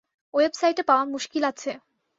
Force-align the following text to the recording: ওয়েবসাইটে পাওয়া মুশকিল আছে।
ওয়েবসাইটে 0.33 0.83
পাওয়া 0.89 1.03
মুশকিল 1.05 1.43
আছে। 1.51 1.71